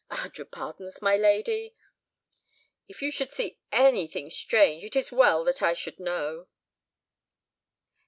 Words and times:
"A 0.09 0.15
hundred 0.15 0.49
pardons, 0.51 0.99
my 0.99 1.15
lady." 1.15 1.75
"If 2.87 3.03
you 3.03 3.11
should 3.11 3.29
see 3.31 3.59
anything 3.71 4.31
strange, 4.31 4.83
it 4.83 4.95
is 4.95 5.11
well 5.11 5.43
that 5.43 5.61
I 5.61 5.75
should 5.75 5.99
know." 5.99 6.47